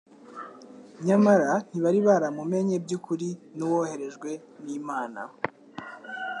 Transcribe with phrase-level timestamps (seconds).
[1.05, 4.31] nyamara ntibari baramumenye by'ukuri n'Uwoherejwe
[4.65, 5.21] n'Imana.